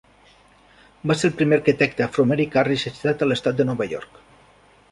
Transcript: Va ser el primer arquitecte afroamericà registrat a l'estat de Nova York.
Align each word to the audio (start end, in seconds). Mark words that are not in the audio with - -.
Va 1.11 1.17
ser 1.19 1.29
el 1.31 1.35
primer 1.41 1.59
arquitecte 1.59 2.05
afroamericà 2.07 2.63
registrat 2.71 3.21
a 3.27 3.31
l'estat 3.33 3.61
de 3.61 3.69
Nova 3.71 3.91
York. 3.95 4.21